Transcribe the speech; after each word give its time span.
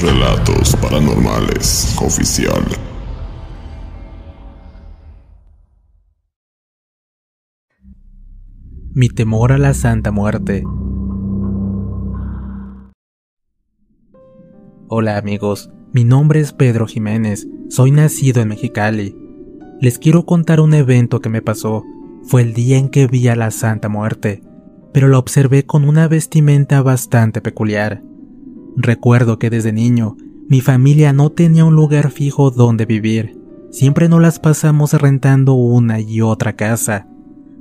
Relatos 0.00 0.76
Paranormales 0.76 1.96
Oficial. 2.00 2.62
Mi 8.94 9.08
temor 9.08 9.50
a 9.50 9.58
la 9.58 9.74
Santa 9.74 10.12
Muerte. 10.12 10.62
Hola 14.86 15.16
amigos, 15.16 15.68
mi 15.92 16.04
nombre 16.04 16.38
es 16.38 16.52
Pedro 16.52 16.86
Jiménez, 16.86 17.48
soy 17.68 17.90
nacido 17.90 18.40
en 18.40 18.48
Mexicali. 18.50 19.16
Les 19.80 19.98
quiero 19.98 20.24
contar 20.26 20.60
un 20.60 20.74
evento 20.74 21.20
que 21.20 21.28
me 21.28 21.42
pasó. 21.42 21.82
Fue 22.22 22.42
el 22.42 22.54
día 22.54 22.78
en 22.78 22.88
que 22.88 23.08
vi 23.08 23.26
a 23.26 23.34
la 23.34 23.50
Santa 23.50 23.88
Muerte, 23.88 24.44
pero 24.92 25.08
la 25.08 25.18
observé 25.18 25.66
con 25.66 25.82
una 25.82 26.06
vestimenta 26.06 26.82
bastante 26.82 27.40
peculiar. 27.40 28.07
Recuerdo 28.76 29.38
que 29.38 29.50
desde 29.50 29.72
niño 29.72 30.16
mi 30.48 30.62
familia 30.62 31.12
no 31.12 31.30
tenía 31.30 31.66
un 31.66 31.74
lugar 31.74 32.10
fijo 32.10 32.50
donde 32.50 32.86
vivir. 32.86 33.38
Siempre 33.70 34.08
nos 34.08 34.22
las 34.22 34.38
pasamos 34.38 34.94
rentando 34.94 35.52
una 35.52 36.00
y 36.00 36.22
otra 36.22 36.54
casa. 36.54 37.06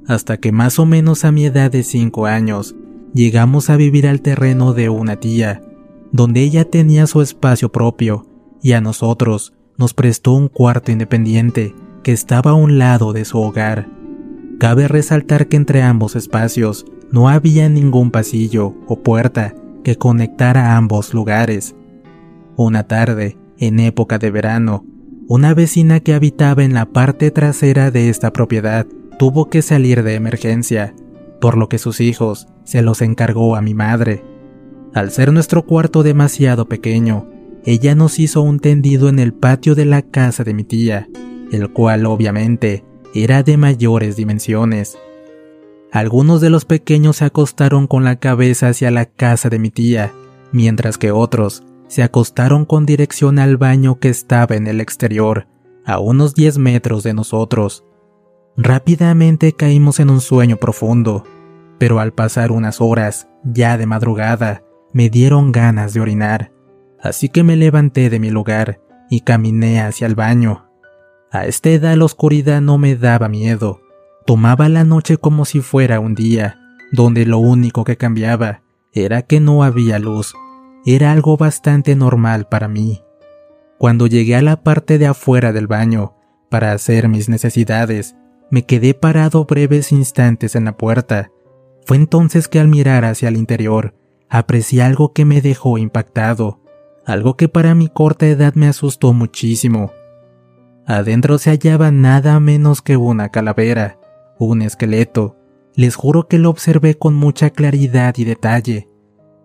Hasta 0.07 0.37
que 0.37 0.53
más 0.53 0.79
o 0.79 0.85
menos 0.85 1.25
a 1.25 1.33
mi 1.33 1.45
edad 1.45 1.69
de 1.69 1.83
5 1.83 2.27
años 2.27 2.75
llegamos 3.13 3.69
a 3.69 3.75
vivir 3.75 4.07
al 4.07 4.21
terreno 4.21 4.73
de 4.73 4.87
una 4.87 5.17
tía, 5.17 5.61
donde 6.13 6.41
ella 6.41 6.63
tenía 6.63 7.07
su 7.07 7.21
espacio 7.21 7.73
propio 7.73 8.25
y 8.61 8.71
a 8.71 8.79
nosotros 8.79 9.53
nos 9.77 9.93
prestó 9.93 10.31
un 10.31 10.47
cuarto 10.47 10.93
independiente 10.93 11.75
que 12.03 12.13
estaba 12.13 12.51
a 12.51 12.55
un 12.55 12.77
lado 12.77 13.11
de 13.11 13.25
su 13.25 13.37
hogar. 13.37 13.89
Cabe 14.59 14.87
resaltar 14.87 15.49
que 15.49 15.57
entre 15.57 15.81
ambos 15.81 16.15
espacios 16.15 16.85
no 17.11 17.27
había 17.27 17.67
ningún 17.67 18.11
pasillo 18.11 18.75
o 18.87 18.99
puerta 19.03 19.55
que 19.87 19.95
conectara 19.95 20.75
ambos 20.75 21.13
lugares. 21.13 21.73
Una 22.57 22.89
tarde, 22.89 23.37
en 23.57 23.79
época 23.79 24.19
de 24.19 24.31
verano, 24.31 24.83
una 25.29 25.53
vecina 25.53 26.01
que 26.01 26.13
habitaba 26.13 26.65
en 26.65 26.73
la 26.73 26.87
parte 26.87 27.31
trasera 27.31 27.89
de 27.89 28.09
esta 28.09 28.33
propiedad 28.33 28.85
tuvo 29.17 29.49
que 29.49 29.61
salir 29.61 30.03
de 30.03 30.15
emergencia, 30.15 30.93
por 31.39 31.55
lo 31.55 31.69
que 31.69 31.77
sus 31.77 32.01
hijos 32.01 32.49
se 32.65 32.81
los 32.81 33.01
encargó 33.01 33.55
a 33.55 33.61
mi 33.61 33.73
madre. 33.73 34.25
Al 34.93 35.09
ser 35.09 35.31
nuestro 35.31 35.65
cuarto 35.65 36.03
demasiado 36.03 36.67
pequeño, 36.67 37.29
ella 37.63 37.95
nos 37.95 38.19
hizo 38.19 38.41
un 38.41 38.59
tendido 38.59 39.07
en 39.07 39.19
el 39.19 39.33
patio 39.33 39.73
de 39.73 39.85
la 39.85 40.01
casa 40.01 40.43
de 40.43 40.53
mi 40.53 40.65
tía, 40.65 41.07
el 41.49 41.71
cual 41.71 42.07
obviamente 42.07 42.83
era 43.15 43.41
de 43.41 43.55
mayores 43.55 44.17
dimensiones. 44.17 44.97
Algunos 45.91 46.41
de 46.41 46.49
los 46.49 46.65
pequeños 46.65 47.17
se 47.17 47.25
acostaron 47.25 47.87
con 47.87 48.03
la 48.03 48.17
cabeza 48.17 48.69
hacia 48.69 48.91
la 48.91 49.05
casa 49.05 49.49
de 49.49 49.59
mi 49.59 49.69
tía, 49.69 50.11
mientras 50.51 50.97
que 50.97 51.11
otros 51.11 51.63
se 51.87 52.03
acostaron 52.03 52.65
con 52.65 52.85
dirección 52.85 53.39
al 53.39 53.57
baño 53.57 53.99
que 53.99 54.09
estaba 54.09 54.55
en 54.55 54.67
el 54.67 54.81
exterior, 54.81 55.47
a 55.85 55.99
unos 55.99 56.35
10 56.35 56.57
metros 56.57 57.03
de 57.03 57.13
nosotros. 57.13 57.85
Rápidamente 58.57 59.53
caímos 59.53 59.99
en 59.99 60.09
un 60.09 60.19
sueño 60.19 60.57
profundo, 60.57 61.23
pero 61.77 61.99
al 61.99 62.11
pasar 62.11 62.51
unas 62.51 62.81
horas, 62.81 63.29
ya 63.43 63.77
de 63.77 63.85
madrugada, 63.85 64.63
me 64.93 65.09
dieron 65.09 65.51
ganas 65.51 65.93
de 65.93 66.01
orinar, 66.01 66.51
así 67.01 67.29
que 67.29 67.43
me 67.43 67.55
levanté 67.55 68.09
de 68.09 68.19
mi 68.19 68.29
lugar 68.29 68.81
y 69.09 69.21
caminé 69.21 69.81
hacia 69.81 70.07
el 70.07 70.15
baño. 70.15 70.65
A 71.31 71.45
esta 71.45 71.69
edad 71.69 71.95
la 71.95 72.05
oscuridad 72.05 72.61
no 72.61 72.77
me 72.77 72.95
daba 72.95 73.29
miedo, 73.29 73.79
Tomaba 74.27 74.67
la 74.67 74.83
noche 74.83 75.15
como 75.15 75.45
si 75.45 75.61
fuera 75.61 76.01
un 76.01 76.13
día, 76.13 76.59
donde 76.91 77.25
lo 77.25 77.39
único 77.39 77.85
que 77.85 77.95
cambiaba 77.95 78.61
era 78.91 79.21
que 79.21 79.39
no 79.39 79.63
había 79.63 79.99
luz. 79.99 80.33
Era 80.85 81.13
algo 81.13 81.37
bastante 81.37 81.95
normal 81.95 82.45
para 82.49 82.67
mí. 82.67 83.01
Cuando 83.77 84.05
llegué 84.05 84.35
a 84.35 84.41
la 84.41 84.63
parte 84.63 84.97
de 84.97 85.07
afuera 85.07 85.53
del 85.53 85.67
baño 85.67 86.13
para 86.49 86.73
hacer 86.73 87.07
mis 87.07 87.29
necesidades, 87.29 88.17
me 88.51 88.65
quedé 88.65 88.93
parado 88.93 89.45
breves 89.45 89.93
instantes 89.93 90.57
en 90.57 90.65
la 90.65 90.75
puerta. 90.75 91.31
Fue 91.85 91.95
entonces 91.95 92.49
que 92.49 92.59
al 92.59 92.67
mirar 92.67 93.05
hacia 93.05 93.29
el 93.29 93.37
interior, 93.37 93.95
aprecié 94.27 94.81
algo 94.81 95.13
que 95.13 95.23
me 95.23 95.39
dejó 95.39 95.77
impactado, 95.77 96.59
algo 97.05 97.37
que 97.37 97.47
para 97.47 97.75
mi 97.75 97.87
corta 97.87 98.27
edad 98.27 98.55
me 98.55 98.67
asustó 98.67 99.13
muchísimo. 99.13 99.93
Adentro 100.85 101.37
se 101.37 101.49
hallaba 101.51 101.91
nada 101.91 102.41
menos 102.41 102.81
que 102.81 102.97
una 102.97 103.29
calavera, 103.29 103.96
un 104.39 104.61
esqueleto. 104.61 105.37
Les 105.75 105.95
juro 105.95 106.27
que 106.27 106.39
lo 106.39 106.49
observé 106.49 106.95
con 106.95 107.15
mucha 107.15 107.49
claridad 107.49 108.15
y 108.17 108.23
detalle. 108.23 108.89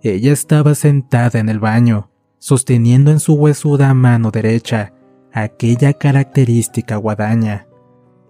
Ella 0.02 0.32
estaba 0.32 0.74
sentada 0.74 1.38
en 1.38 1.48
el 1.48 1.60
baño, 1.60 2.10
sosteniendo 2.38 3.10
en 3.10 3.20
su 3.20 3.34
huesuda 3.34 3.92
mano 3.94 4.30
derecha 4.30 4.94
aquella 5.32 5.92
característica 5.92 6.96
guadaña. 6.96 7.66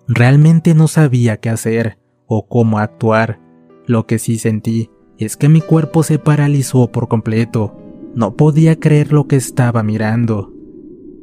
Realmente 0.09 0.75
no 0.75 0.89
sabía 0.89 1.39
qué 1.39 1.49
hacer 1.49 1.99
o 2.27 2.47
cómo 2.47 2.79
actuar. 2.79 3.41
Lo 3.87 4.07
que 4.07 4.19
sí 4.19 4.39
sentí 4.39 4.91
es 5.19 5.37
que 5.37 5.49
mi 5.49 5.61
cuerpo 5.61 6.03
se 6.03 6.19
paralizó 6.19 6.91
por 6.91 7.09
completo. 7.09 7.77
No 8.15 8.37
podía 8.37 8.79
creer 8.79 9.13
lo 9.13 9.27
que 9.27 9.37
estaba 9.37 9.83
mirando. 9.83 10.53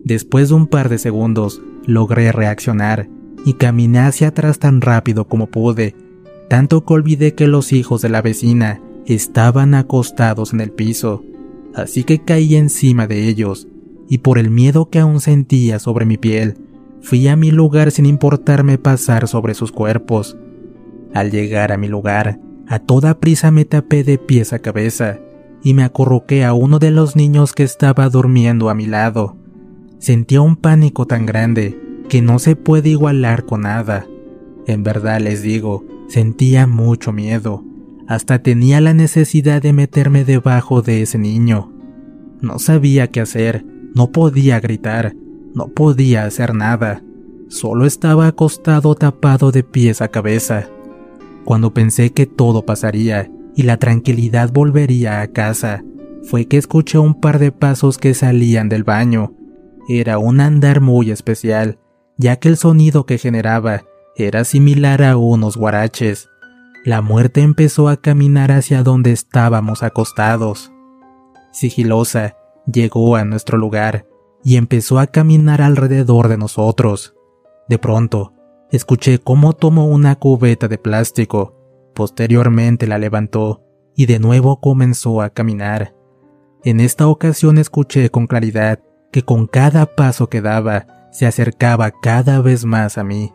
Después 0.04 0.50
de 0.50 0.56
un 0.56 0.68
par 0.68 0.90
de 0.90 0.98
segundos, 0.98 1.62
logré 1.86 2.32
reaccionar 2.32 3.10
y 3.46 3.54
caminé 3.54 4.00
hacia 4.00 4.30
atrás 4.30 4.60
tan 4.60 4.82
rápido 4.82 5.28
como 5.28 5.48
pude, 5.48 5.96
tanto 6.50 6.84
que 6.84 6.94
olvidé 6.94 7.36
que 7.36 7.48
los 7.48 7.74
hijos 7.74 8.02
de 8.02 8.10
la 8.10 8.22
vecina 8.22 8.82
estaban 9.06 9.74
acostados 9.74 10.54
en 10.54 10.62
el 10.62 10.72
piso, 10.72 11.24
así 11.74 12.04
que 12.04 12.20
caí 12.20 12.56
encima 12.56 13.08
de 13.08 13.28
ellos, 13.28 13.68
y 14.08 14.20
por 14.20 14.38
el 14.38 14.50
miedo 14.50 14.90
que 14.90 15.00
aún 15.00 15.22
sentía 15.22 15.80
sobre 15.80 16.06
mi 16.06 16.18
piel, 16.18 16.58
fui 17.02 17.28
a 17.28 17.36
mi 17.36 17.52
lugar 17.52 17.92
sin 17.92 18.06
importarme 18.06 18.78
pasar 18.78 19.28
sobre 19.28 19.54
sus 19.54 19.72
cuerpos. 19.72 20.38
Al 21.14 21.32
llegar 21.32 21.72
a 21.72 21.78
mi 21.78 21.88
lugar, 21.88 22.40
a 22.68 22.80
toda 22.80 23.20
prisa 23.20 23.52
me 23.52 23.66
tapé 23.66 24.04
de 24.04 24.18
pies 24.18 24.54
a 24.54 24.60
cabeza 24.60 25.20
y 25.64 25.74
me 25.74 25.84
acurruqué 25.84 26.46
a 26.46 26.54
uno 26.54 26.80
de 26.80 26.92
los 26.92 27.16
niños 27.16 27.54
que 27.54 27.64
estaba 27.64 28.10
durmiendo 28.10 28.70
a 28.70 28.76
mi 28.76 28.86
lado. 28.86 29.38
Sentía 29.98 30.42
un 30.42 30.56
pánico 30.56 31.06
tan 31.06 31.26
grande 31.26 31.89
que 32.10 32.22
no 32.22 32.40
se 32.40 32.56
puede 32.56 32.90
igualar 32.90 33.46
con 33.46 33.62
nada. 33.62 34.06
En 34.68 34.84
verdad 34.84 35.22
les 35.22 35.42
digo, 35.42 35.86
sentía 36.10 36.68
mucho 36.68 37.14
miedo. 37.14 37.64
Hasta 38.08 38.42
tenía 38.42 38.82
la 38.82 38.94
necesidad 38.94 39.62
de 39.62 39.72
meterme 39.72 40.26
debajo 40.26 40.82
de 40.82 41.04
ese 41.04 41.18
niño. 41.18 41.72
No 42.42 42.60
sabía 42.60 43.08
qué 43.08 43.22
hacer, 43.22 43.66
no 43.94 44.12
podía 44.12 44.60
gritar, 44.60 45.16
no 45.54 45.68
podía 45.68 46.26
hacer 46.26 46.54
nada. 46.54 47.04
Solo 47.48 47.86
estaba 47.86 48.28
acostado 48.28 48.96
tapado 48.96 49.52
de 49.52 49.64
pies 49.64 50.02
a 50.02 50.08
cabeza. 50.10 50.68
Cuando 51.46 51.74
pensé 51.74 52.12
que 52.12 52.26
todo 52.26 52.66
pasaría 52.66 53.32
y 53.56 53.64
la 53.64 53.78
tranquilidad 53.78 54.52
volvería 54.52 55.22
a 55.22 55.28
casa 55.28 55.84
fue 56.24 56.46
que 56.46 56.58
escuché 56.58 56.98
un 56.98 57.16
par 57.16 57.40
de 57.40 57.52
pasos 57.52 57.98
que 57.98 58.14
salían 58.14 58.70
del 58.70 58.84
baño. 58.84 59.34
Era 59.88 60.20
un 60.20 60.42
andar 60.42 60.82
muy 60.82 61.12
especial, 61.12 61.80
ya 62.20 62.36
que 62.36 62.50
el 62.50 62.58
sonido 62.58 63.06
que 63.06 63.18
generaba 63.18 63.86
era 64.16 64.44
similar 64.44 65.02
a 65.04 65.16
unos 65.16 65.56
guaraches. 65.56 66.30
La 66.84 67.02
muerte 67.02 67.42
empezó 67.42 67.88
a 67.88 67.98
caminar 67.98 68.52
hacia 68.52 68.84
donde 68.84 69.14
estábamos 69.14 69.84
acostados. 69.84 70.72
Sigilosa, 71.54 72.36
llegó 72.72 73.16
a 73.16 73.24
nuestro 73.24 73.58
lugar 73.58 74.06
y 74.44 74.58
empezó 74.58 75.00
a 75.00 75.08
caminar 75.08 75.62
alrededor 75.62 76.28
de 76.28 76.38
nosotros. 76.38 77.16
De 77.70 77.78
pronto, 77.80 78.34
escuché 78.70 79.20
cómo 79.20 79.54
tomó 79.54 79.88
una 79.88 80.16
cubeta 80.16 80.68
de 80.68 80.78
plástico, 80.78 81.56
posteriormente 81.96 82.86
la 82.86 82.98
levantó 82.98 83.64
y 83.96 84.08
de 84.08 84.20
nuevo 84.20 84.60
comenzó 84.60 85.22
a 85.22 85.30
caminar. 85.30 85.96
En 86.66 86.82
esta 86.82 87.08
ocasión 87.08 87.58
escuché 87.58 88.10
con 88.10 88.28
claridad 88.28 88.82
que 89.14 89.24
con 89.24 89.48
cada 89.48 89.86
paso 89.96 90.28
que 90.28 90.42
daba 90.42 90.99
se 91.12 91.26
acercaba 91.26 91.92
cada 91.92 92.42
vez 92.42 92.66
más 92.66 92.98
a 92.98 93.04
mí. 93.04 93.34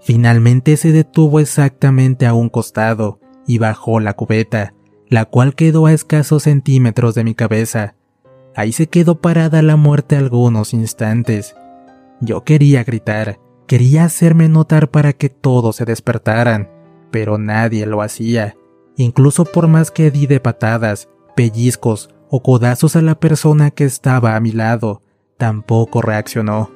Finalmente 0.00 0.76
se 0.76 0.92
detuvo 0.92 1.40
exactamente 1.40 2.26
a 2.26 2.34
un 2.34 2.48
costado 2.48 3.20
y 3.46 3.58
bajó 3.58 4.00
la 4.00 4.14
cubeta, 4.14 4.74
la 5.08 5.24
cual 5.24 5.54
quedó 5.54 5.86
a 5.86 5.92
escasos 5.92 6.42
centímetros 6.42 7.14
de 7.14 7.24
mi 7.24 7.34
cabeza. 7.34 7.94
Ahí 8.54 8.72
se 8.72 8.86
quedó 8.86 9.20
parada 9.20 9.62
la 9.62 9.76
muerte 9.76 10.16
algunos 10.16 10.74
instantes. 10.74 11.56
Yo 12.20 12.44
quería 12.44 12.84
gritar, 12.84 13.40
quería 13.66 14.04
hacerme 14.04 14.48
notar 14.48 14.90
para 14.90 15.12
que 15.12 15.28
todos 15.28 15.76
se 15.76 15.84
despertaran, 15.84 16.70
pero 17.10 17.38
nadie 17.38 17.86
lo 17.86 18.02
hacía. 18.02 18.56
Incluso 18.96 19.44
por 19.44 19.66
más 19.68 19.90
que 19.90 20.10
di 20.10 20.26
de 20.26 20.38
patadas, 20.38 21.08
pellizcos 21.34 22.10
o 22.28 22.42
codazos 22.42 22.96
a 22.96 23.02
la 23.02 23.18
persona 23.18 23.70
que 23.70 23.84
estaba 23.84 24.36
a 24.36 24.40
mi 24.40 24.52
lado, 24.52 25.02
tampoco 25.36 26.02
reaccionó. 26.02 26.73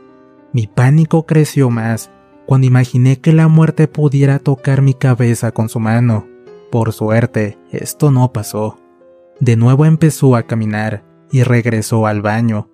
Mi 0.59 0.67
pánico 0.67 1.25
creció 1.25 1.71
más 1.71 2.11
cuando 2.45 2.67
imaginé 2.67 3.21
que 3.21 3.33
la 3.33 3.47
muerte 3.47 3.87
pudiera 3.87 4.41
tocar 4.41 4.83
mi 4.83 4.93
cabeza 4.93 5.53
con 5.53 5.69
su 5.69 5.79
mano. 5.79 6.27
Por 6.73 6.93
suerte, 6.93 7.57
esto 7.71 8.11
no 8.11 8.33
pasó. 8.33 8.77
De 9.39 9.55
nuevo 9.55 9.85
empezó 9.85 10.35
a 10.35 10.49
caminar 10.49 11.05
y 11.31 11.45
regresó 11.45 12.09
al 12.09 12.23
baño. 12.23 12.71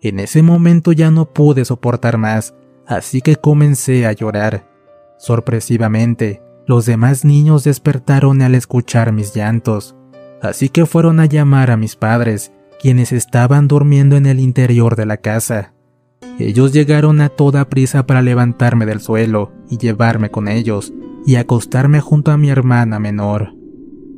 En 0.00 0.18
ese 0.18 0.42
momento 0.42 0.90
ya 0.90 1.12
no 1.12 1.32
pude 1.32 1.64
soportar 1.64 2.18
más, 2.18 2.56
así 2.88 3.20
que 3.20 3.36
comencé 3.36 4.04
a 4.04 4.10
llorar. 4.10 4.68
Sorpresivamente, 5.16 6.42
los 6.66 6.86
demás 6.86 7.24
niños 7.24 7.62
despertaron 7.62 8.42
al 8.42 8.56
escuchar 8.56 9.12
mis 9.12 9.32
llantos 9.32 9.94
así 10.42 10.70
que 10.70 10.86
fueron 10.86 11.20
a 11.20 11.26
llamar 11.26 11.70
a 11.70 11.76
mis 11.76 11.94
padres, 11.94 12.52
quienes 12.80 13.12
estaban 13.12 13.68
durmiendo 13.68 14.16
en 14.16 14.26
el 14.26 14.40
interior 14.40 14.96
de 14.96 15.06
la 15.06 15.18
casa. 15.18 15.72
Ellos 16.38 16.72
llegaron 16.72 17.20
a 17.20 17.28
toda 17.28 17.68
prisa 17.68 18.06
para 18.06 18.22
levantarme 18.22 18.86
del 18.86 19.00
suelo 19.00 19.52
y 19.68 19.78
llevarme 19.78 20.30
con 20.30 20.48
ellos 20.48 20.92
y 21.26 21.36
acostarme 21.36 22.00
junto 22.00 22.30
a 22.30 22.38
mi 22.38 22.50
hermana 22.50 22.98
menor. 22.98 23.54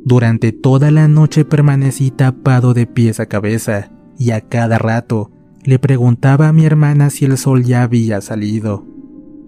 Durante 0.05 0.53
toda 0.53 0.91
la 0.91 1.09
noche 1.09 1.45
permanecí 1.45 2.11
tapado 2.11 2.75
de 2.75 2.87
pies 2.87 3.21
a 3.21 3.27
cabeza 3.27 3.91
y 4.19 4.31
a 4.31 4.41
cada 4.41 4.79
rato 4.79 5.31
le 5.63 5.79
preguntaba 5.79 6.49
a 6.49 6.53
mi 6.53 6.65
hermana 6.65 7.11
si 7.11 7.27
el 7.27 7.37
sol 7.37 7.65
ya 7.65 7.83
había 7.83 8.21
salido. 8.21 8.87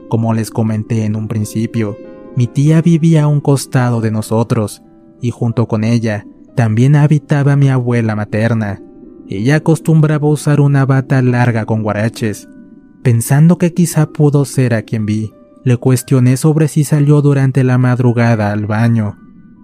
Como 0.09 0.35
les 0.35 0.51
comenté 0.51 1.05
en 1.05 1.17
un 1.17 1.29
principio, 1.29 1.97
mi 2.37 2.47
tía 2.47 2.83
vivía 2.83 3.25
a 3.25 3.29
un 3.29 3.41
costado 3.41 4.01
de 4.01 4.11
nosotros 4.11 4.83
y 5.21 5.31
junto 5.31 5.67
con 5.69 5.85
ella 5.85 6.27
también 6.55 6.97
habitaba 6.97 7.57
mi 7.57 7.71
abuela 7.71 8.15
materna. 8.15 8.83
Ella 9.29 9.57
acostumbraba 9.57 10.29
usar 10.29 10.61
una 10.61 10.85
bata 10.87 11.23
larga 11.23 11.65
con 11.65 11.83
guaraches. 11.83 12.49
Pensando 13.03 13.59
que 13.59 13.73
quizá 13.73 14.07
pudo 14.07 14.45
ser 14.45 14.75
a 14.75 14.83
quien 14.83 15.07
vi, 15.07 15.33
le 15.65 15.77
cuestioné 15.77 16.37
sobre 16.37 16.69
si 16.69 16.85
salió 16.85 17.23
durante 17.23 17.65
la 17.65 17.79
madrugada 17.79 18.53
al 18.53 18.67
baño, 18.67 19.17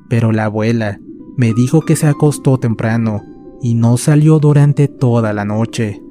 pero 0.08 0.32
la 0.32 0.44
abuela 0.44 1.00
me 1.36 1.54
dijo 1.54 1.82
que 1.82 1.96
se 1.96 2.06
acostó 2.06 2.58
temprano 2.58 3.22
y 3.62 3.74
no 3.74 3.96
salió 3.96 4.38
durante 4.38 4.88
toda 4.88 5.32
la 5.32 5.44
noche. 5.44 6.02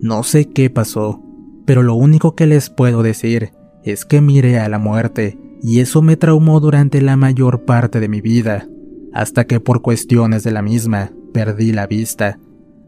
No 0.00 0.22
sé 0.22 0.46
qué 0.46 0.70
pasó, 0.70 1.22
pero 1.66 1.82
lo 1.82 1.94
único 1.94 2.34
que 2.34 2.46
les 2.46 2.70
puedo 2.70 3.02
decir 3.02 3.50
es 3.84 4.04
que 4.04 4.20
miré 4.20 4.58
a 4.58 4.68
la 4.68 4.78
muerte 4.78 5.38
y 5.62 5.80
eso 5.80 6.02
me 6.02 6.16
traumó 6.16 6.60
durante 6.60 7.00
la 7.00 7.16
mayor 7.16 7.64
parte 7.64 8.00
de 8.00 8.08
mi 8.08 8.20
vida 8.20 8.66
hasta 9.12 9.44
que 9.46 9.60
por 9.60 9.82
cuestiones 9.82 10.42
de 10.42 10.50
la 10.52 10.62
misma 10.62 11.10
perdí 11.32 11.72
la 11.72 11.86
vista. 11.86 12.38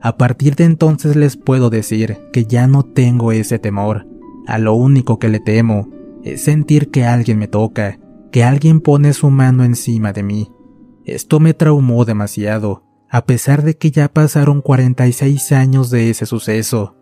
A 0.04 0.18
partir 0.18 0.54
de 0.54 0.64
entonces 0.64 1.16
les 1.16 1.38
puedo 1.38 1.70
decir 1.70 2.18
que 2.30 2.44
ya 2.44 2.66
no 2.66 2.82
tengo 2.82 3.32
ese 3.32 3.58
temor. 3.58 4.06
A 4.46 4.58
lo 4.58 4.74
único 4.74 5.18
que 5.18 5.30
le 5.30 5.40
temo 5.40 5.88
es 6.22 6.44
sentir 6.44 6.90
que 6.90 7.06
alguien 7.06 7.38
me 7.38 7.48
toca, 7.48 7.98
que 8.30 8.44
alguien 8.44 8.82
pone 8.82 9.14
su 9.14 9.30
mano 9.30 9.64
encima 9.64 10.12
de 10.12 10.22
mí. 10.22 10.52
Esto 11.06 11.40
me 11.40 11.54
traumó 11.54 12.04
demasiado, 12.04 12.84
a 13.08 13.24
pesar 13.24 13.62
de 13.62 13.78
que 13.78 13.92
ya 13.92 14.08
pasaron 14.08 14.60
46 14.60 15.52
años 15.52 15.88
de 15.88 16.10
ese 16.10 16.26
suceso. 16.26 16.96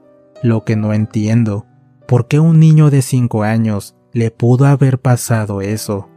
Lo 0.44 0.64
que 0.64 0.76
no 0.76 0.93
entiendo, 0.93 1.66
¿por 2.06 2.28
qué 2.28 2.38
un 2.38 2.60
niño 2.60 2.88
de 2.88 3.02
5 3.02 3.43
años 3.43 3.96
le 4.12 4.31
pudo 4.31 4.66
haber 4.66 5.00
pasado 5.00 5.60
eso? 5.60 6.08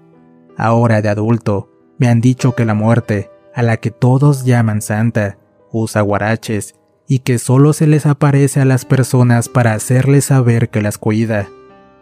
Ahora 0.56 1.02
de 1.02 1.10
adulto, 1.10 1.68
me 1.98 2.10
han 2.10 2.22
dicho 2.22 2.54
que 2.54 2.64
la 2.64 2.76
muerte, 2.76 3.32
a 3.56 3.64
la 3.64 3.78
que 3.78 3.90
todos 3.90 4.46
llaman 4.46 4.84
santa, 4.84 5.40
usa 5.82 6.02
guaraches 6.02 6.76
y 7.08 7.20
que 7.20 7.38
solo 7.38 7.74
se 7.74 7.88
les 7.88 8.06
aparece 8.06 8.62
a 8.62 8.66
las 8.66 8.86
personas 8.86 9.50
para 9.50 9.74
hacerles 9.74 10.26
saber 10.26 10.70
que 10.70 10.82
las 10.82 10.98
cuida. 10.98 11.50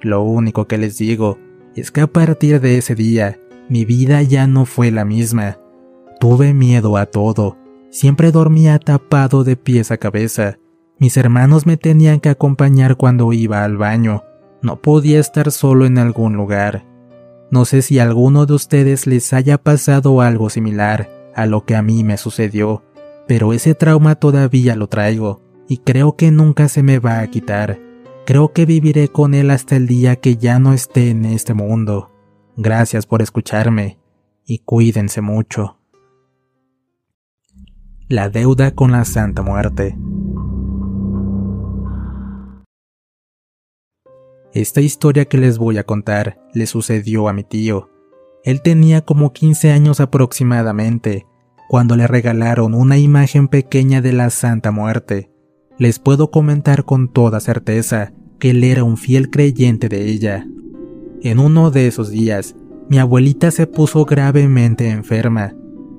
Lo 0.02 0.22
único 0.22 0.68
que 0.68 0.78
les 0.78 0.98
digo 0.98 1.38
es 1.76 1.92
que 1.92 2.02
a 2.02 2.08
partir 2.08 2.62
de 2.62 2.78
ese 2.78 2.96
día, 2.96 3.40
mi 3.70 3.86
vida 3.86 4.22
ya 4.22 4.48
no 4.48 4.66
fue 4.66 4.92
la 4.92 5.06
misma. 5.06 5.58
Tuve 6.20 6.54
miedo 6.54 6.98
a 6.98 7.06
todo, 7.06 7.58
siempre 7.90 8.32
dormía 8.32 8.80
tapado 8.80 9.44
de 9.44 9.58
pies 9.58 9.92
a 9.92 9.98
cabeza. 9.98 10.60
Mis 11.00 11.18
hermanos 11.18 11.66
me 11.66 11.76
tenían 11.78 12.20
que 12.20 12.30
acompañar 12.30 12.96
cuando 12.96 13.34
iba 13.34 13.64
al 13.64 13.78
baño. 13.78 14.24
No 14.62 14.82
podía 14.82 15.20
estar 15.20 15.52
solo 15.52 15.86
en 15.86 15.98
algún 15.98 16.34
lugar. 16.34 16.86
No 17.52 17.66
sé 17.66 17.82
si 17.82 18.00
a 18.00 18.04
alguno 18.04 18.46
de 18.46 18.54
ustedes 18.54 19.06
les 19.06 19.34
haya 19.34 19.58
pasado 19.58 20.22
algo 20.22 20.50
similar 20.50 21.10
a 21.36 21.46
lo 21.46 21.66
que 21.66 21.76
a 21.76 21.82
mí 21.82 22.04
me 22.04 22.18
sucedió, 22.18 22.84
pero 23.34 23.52
ese 23.52 23.74
trauma 23.74 24.14
todavía 24.14 24.76
lo 24.76 24.86
traigo 24.86 25.42
y 25.68 25.78
creo 25.78 26.16
que 26.16 26.30
nunca 26.30 26.70
se 26.70 26.84
me 26.84 27.00
va 27.00 27.22
a 27.22 27.28
quitar. 27.32 27.80
Creo 28.28 28.54
que 28.54 28.68
viviré 28.68 29.08
con 29.08 29.34
él 29.34 29.50
hasta 29.50 29.76
el 29.76 29.88
día 29.88 30.18
que 30.18 30.38
ya 30.38 30.60
no 30.60 30.72
esté 30.72 31.10
en 31.10 31.26
este 31.26 31.56
mundo. 31.56 32.12
Gracias 32.58 33.08
por 33.08 33.24
escucharme 33.24 33.98
y 34.46 34.60
cuídense 34.60 35.22
mucho. 35.22 35.80
La 38.08 38.30
deuda 38.30 38.70
con 38.76 38.92
la 38.92 39.04
Santa 39.04 39.42
Muerte. 39.42 39.98
Esta 44.54 44.80
historia 44.80 45.26
que 45.26 45.40
les 45.40 45.58
voy 45.58 45.80
a 45.80 45.86
contar 45.86 46.40
le 46.54 46.68
sucedió 46.68 47.28
a 47.28 47.34
mi 47.34 47.44
tío. 47.44 47.90
Él 48.44 48.62
tenía 48.62 49.02
como 49.02 49.34
15 49.34 49.72
años 49.72 50.02
aproximadamente, 50.02 51.26
cuando 51.68 51.96
le 51.96 52.08
regalaron 52.08 52.74
una 52.74 52.98
imagen 52.98 53.48
pequeña 53.48 54.02
de 54.02 54.14
la 54.14 54.30
Santa 54.30 54.72
Muerte. 54.72 55.32
Les 55.78 56.00
puedo 56.00 56.30
comentar 56.30 56.86
con 56.86 57.12
toda 57.12 57.40
certeza 57.40 58.14
que 58.40 58.52
él 58.52 58.64
era 58.64 58.84
un 58.84 58.98
fiel 58.98 59.30
creyente 59.30 59.90
de 59.90 60.10
ella. 60.10 60.46
En 61.22 61.40
uno 61.40 61.72
de 61.72 61.88
esos 61.88 62.10
días, 62.10 62.56
mi 62.90 63.00
abuelita 63.00 63.50
se 63.52 63.66
puso 63.66 64.06
gravemente 64.06 64.90
enferma. 64.90 65.54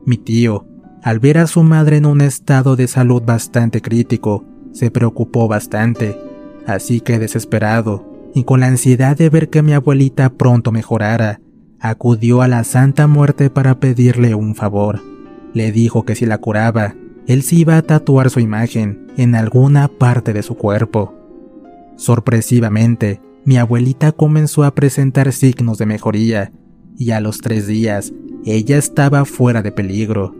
Mi 0.04 0.18
tío, 0.18 0.66
al 1.02 1.18
ver 1.18 1.38
a 1.38 1.46
su 1.46 1.62
madre 1.62 1.96
en 1.96 2.06
un 2.06 2.20
estado 2.20 2.76
de 2.76 2.86
salud 2.86 3.22
bastante 3.22 3.80
crítico, 3.80 4.44
se 4.72 4.90
preocupó 4.90 5.48
bastante, 5.48 6.18
así 6.66 7.00
que 7.00 7.18
desesperado, 7.18 8.30
y 8.34 8.44
con 8.44 8.60
la 8.60 8.66
ansiedad 8.66 9.16
de 9.16 9.30
ver 9.30 9.48
que 9.48 9.62
mi 9.62 9.72
abuelita 9.72 10.30
pronto 10.30 10.72
mejorara, 10.72 11.40
acudió 11.80 12.42
a 12.42 12.48
la 12.48 12.64
Santa 12.64 13.06
Muerte 13.06 13.50
para 13.50 13.80
pedirle 13.80 14.34
un 14.34 14.54
favor. 14.54 15.13
Le 15.54 15.72
dijo 15.72 16.04
que 16.04 16.14
si 16.14 16.26
la 16.26 16.38
curaba, 16.38 16.94
él 17.26 17.42
se 17.42 17.54
iba 17.54 17.78
a 17.78 17.82
tatuar 17.82 18.28
su 18.28 18.40
imagen 18.40 19.06
en 19.16 19.34
alguna 19.34 19.88
parte 19.88 20.32
de 20.32 20.42
su 20.42 20.56
cuerpo. 20.56 21.14
Sorpresivamente, 21.96 23.20
mi 23.44 23.56
abuelita 23.56 24.12
comenzó 24.12 24.64
a 24.64 24.74
presentar 24.74 25.32
signos 25.32 25.78
de 25.78 25.86
mejoría, 25.86 26.52
y 26.96 27.12
a 27.12 27.20
los 27.20 27.38
tres 27.38 27.66
días, 27.66 28.12
ella 28.44 28.76
estaba 28.76 29.24
fuera 29.24 29.62
de 29.62 29.72
peligro. 29.72 30.34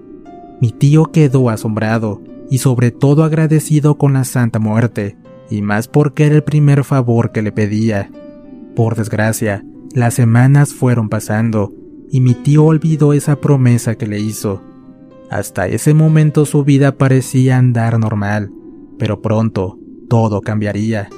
Mi 0.61 0.73
tío 0.73 1.07
quedó 1.07 1.49
asombrado 1.49 2.23
y 2.51 2.59
sobre 2.59 2.91
todo 2.91 3.25
agradecido 3.25 3.97
con 3.97 4.13
la 4.13 4.25
Santa 4.25 4.59
Muerte, 4.59 5.17
y 5.51 5.63
más 5.63 5.89
porque 5.89 6.27
era 6.27 6.37
el 6.37 6.45
primer 6.45 6.85
favor 6.85 7.33
que 7.33 7.43
le 7.43 7.53
pedía. 7.53 8.11
Por 8.75 8.97
desgracia, 8.97 9.65
las 9.95 10.15
semanas 10.15 10.75
fueron 10.75 11.09
pasando 11.09 11.73
y 12.11 12.21
mi 12.21 12.35
tío 12.35 12.65
olvidó 12.65 13.13
esa 13.13 13.37
promesa 13.37 13.95
que 13.95 14.07
le 14.07 14.21
hizo. 14.21 14.63
Hasta 15.31 15.67
ese 15.67 15.95
momento 15.95 16.45
su 16.45 16.65
vida 16.65 16.97
parecía 16.97 17.59
andar 17.59 17.99
normal, 17.99 18.53
pero 18.99 19.23
pronto 19.23 19.79
todo 20.09 20.41
cambiaría. 20.41 21.09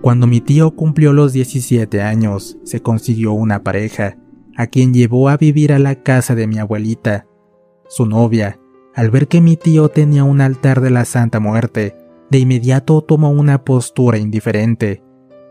Cuando 0.00 0.26
mi 0.26 0.40
tío 0.40 0.72
cumplió 0.72 1.12
los 1.12 1.32
17 1.32 2.02
años, 2.02 2.58
se 2.64 2.82
consiguió 2.82 3.32
una 3.32 3.62
pareja, 3.62 4.16
a 4.56 4.66
quien 4.66 4.92
llevó 4.92 5.28
a 5.28 5.36
vivir 5.36 5.72
a 5.72 5.78
la 5.78 6.02
casa 6.02 6.34
de 6.34 6.46
mi 6.46 6.58
abuelita. 6.58 7.26
Su 7.88 8.06
novia, 8.06 8.58
al 8.94 9.10
ver 9.10 9.28
que 9.28 9.40
mi 9.40 9.56
tío 9.56 9.88
tenía 9.88 10.24
un 10.24 10.40
altar 10.40 10.80
de 10.80 10.90
la 10.90 11.04
Santa 11.04 11.40
Muerte, 11.40 11.96
de 12.30 12.38
inmediato 12.38 13.00
tomó 13.00 13.30
una 13.30 13.64
postura 13.64 14.18
indiferente. 14.18 15.02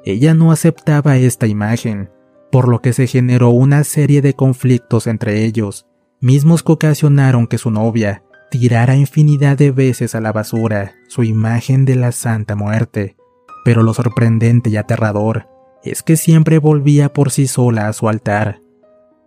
Ella 0.03 0.33
no 0.33 0.51
aceptaba 0.51 1.17
esta 1.17 1.47
imagen, 1.47 2.09
por 2.51 2.67
lo 2.67 2.81
que 2.81 2.93
se 2.93 3.07
generó 3.07 3.49
una 3.49 3.83
serie 3.83 4.21
de 4.21 4.33
conflictos 4.33 5.07
entre 5.07 5.45
ellos, 5.45 5.87
mismos 6.19 6.63
que 6.63 6.71
ocasionaron 6.71 7.47
que 7.47 7.57
su 7.57 7.71
novia 7.71 8.23
tirara 8.49 8.95
infinidad 8.95 9.57
de 9.57 9.71
veces 9.71 10.15
a 10.15 10.21
la 10.21 10.31
basura 10.31 10.95
su 11.07 11.23
imagen 11.23 11.85
de 11.85 11.95
la 11.95 12.11
Santa 12.11 12.55
Muerte. 12.55 13.17
Pero 13.63 13.83
lo 13.83 13.93
sorprendente 13.93 14.69
y 14.69 14.77
aterrador 14.77 15.47
es 15.83 16.03
que 16.03 16.15
siempre 16.15 16.59
volvía 16.59 17.13
por 17.13 17.31
sí 17.31 17.47
sola 17.47 17.87
a 17.87 17.93
su 17.93 18.09
altar. 18.09 18.61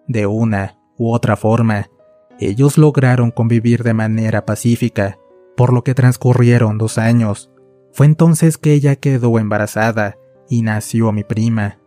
De 0.08 0.26
una 0.26 0.78
u 0.96 1.12
otra 1.12 1.36
forma, 1.36 1.90
ellos 2.38 2.78
lograron 2.78 3.30
convivir 3.30 3.82
de 3.82 3.94
manera 3.94 4.46
pacífica, 4.46 5.18
por 5.56 5.72
lo 5.72 5.84
que 5.84 5.94
transcurrieron 5.94 6.78
dos 6.78 6.96
años. 6.98 7.50
Fue 7.92 8.06
entonces 8.06 8.56
que 8.56 8.72
ella 8.72 8.96
quedó 8.96 9.38
embarazada 9.38 10.16
y 10.48 10.62
nació 10.62 11.12
mi 11.12 11.22
prima. 11.22 11.78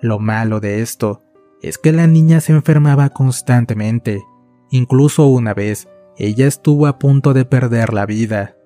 Lo 0.00 0.18
malo 0.18 0.60
de 0.60 0.80
esto 0.80 1.22
es 1.60 1.76
que 1.76 1.92
la 1.92 2.06
niña 2.06 2.40
se 2.40 2.52
enfermaba 2.52 3.10
constantemente. 3.10 4.24
Incluso 4.70 5.26
una 5.26 5.54
vez, 5.54 5.88
ella 6.16 6.46
estuvo 6.46 6.86
a 6.86 6.98
punto 6.98 7.32
de 7.32 7.44
perder 7.44 7.94
la 7.94 8.04
vida. 8.06 8.56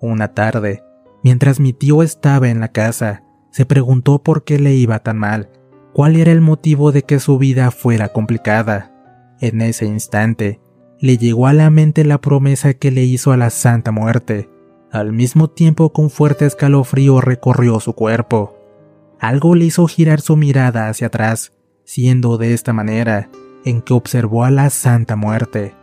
Una 0.00 0.34
tarde, 0.34 0.82
mientras 1.24 1.58
mi 1.58 1.72
tío 1.72 2.02
estaba 2.02 2.48
en 2.48 2.60
la 2.60 2.68
casa, 2.68 3.24
se 3.50 3.66
preguntó 3.66 4.22
por 4.22 4.44
qué 4.44 4.58
le 4.58 4.74
iba 4.74 4.98
tan 5.00 5.18
mal, 5.18 5.50
cuál 5.92 6.16
era 6.16 6.32
el 6.32 6.40
motivo 6.40 6.92
de 6.92 7.02
que 7.02 7.18
su 7.18 7.38
vida 7.38 7.70
fuera 7.70 8.08
complicada. 8.08 8.92
En 9.40 9.60
ese 9.60 9.86
instante, 9.86 10.60
le 11.00 11.18
llegó 11.18 11.48
a 11.48 11.52
la 11.52 11.70
mente 11.70 12.04
la 12.04 12.20
promesa 12.20 12.74
que 12.74 12.90
le 12.90 13.02
hizo 13.02 13.32
a 13.32 13.36
la 13.36 13.50
Santa 13.50 13.90
Muerte. 13.90 14.48
Al 14.92 15.12
mismo 15.12 15.50
tiempo 15.50 15.92
con 15.92 16.10
fuerte 16.10 16.46
escalofrío 16.46 17.20
recorrió 17.20 17.80
su 17.80 17.94
cuerpo. 17.94 18.56
Algo 19.18 19.54
le 19.54 19.64
hizo 19.64 19.86
girar 19.86 20.20
su 20.20 20.36
mirada 20.36 20.88
hacia 20.88 21.08
atrás, 21.08 21.52
siendo 21.84 22.38
de 22.38 22.54
esta 22.54 22.72
manera 22.72 23.30
en 23.64 23.82
que 23.82 23.94
observó 23.94 24.44
a 24.44 24.50
la 24.50 24.70
Santa 24.70 25.16
Muerte. 25.16 25.74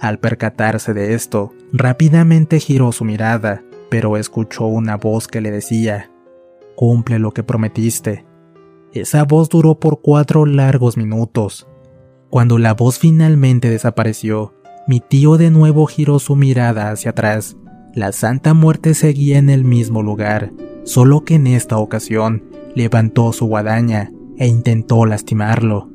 Al 0.00 0.18
percatarse 0.18 0.94
de 0.94 1.14
esto, 1.14 1.52
rápidamente 1.72 2.58
giró 2.58 2.92
su 2.92 3.04
mirada, 3.04 3.62
pero 3.90 4.16
escuchó 4.16 4.66
una 4.66 4.96
voz 4.96 5.28
que 5.28 5.40
le 5.40 5.50
decía, 5.50 6.10
Cumple 6.76 7.18
lo 7.18 7.32
que 7.32 7.42
prometiste. 7.42 8.24
Esa 8.92 9.24
voz 9.24 9.50
duró 9.50 9.78
por 9.78 10.00
cuatro 10.00 10.46
largos 10.46 10.96
minutos. 10.96 11.68
Cuando 12.30 12.58
la 12.58 12.74
voz 12.74 12.98
finalmente 12.98 13.68
desapareció, 13.68 14.54
mi 14.86 15.00
tío 15.00 15.36
de 15.36 15.50
nuevo 15.50 15.86
giró 15.86 16.18
su 16.18 16.36
mirada 16.36 16.90
hacia 16.90 17.10
atrás. 17.10 17.56
La 17.94 18.12
Santa 18.12 18.54
Muerte 18.54 18.94
seguía 18.94 19.38
en 19.38 19.50
el 19.50 19.64
mismo 19.64 20.02
lugar, 20.02 20.52
solo 20.84 21.24
que 21.24 21.34
en 21.34 21.46
esta 21.46 21.76
ocasión 21.76 22.44
levantó 22.74 23.32
su 23.32 23.46
guadaña 23.46 24.10
e 24.38 24.46
intentó 24.46 25.04
lastimarlo. 25.04 25.89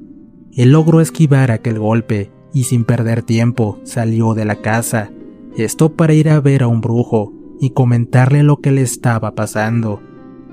Él 0.55 0.71
logró 0.71 1.01
esquivar 1.01 1.51
aquel 1.51 1.79
golpe 1.79 2.31
y 2.53 2.63
sin 2.63 2.85
perder 2.85 3.23
tiempo 3.23 3.79
salió 3.83 4.33
de 4.33 4.45
la 4.45 4.61
casa, 4.61 5.11
esto 5.57 5.93
para 5.93 6.13
ir 6.13 6.29
a 6.29 6.39
ver 6.39 6.63
a 6.63 6.67
un 6.67 6.79
brujo 6.79 7.33
y 7.59 7.71
comentarle 7.71 8.43
lo 8.43 8.57
que 8.57 8.71
le 8.71 8.81
estaba 8.81 9.35
pasando. 9.35 10.01